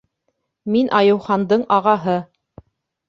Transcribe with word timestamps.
—Мин 0.75 0.89
Айыухандың 1.01 1.67
ағаһы. 1.77 2.17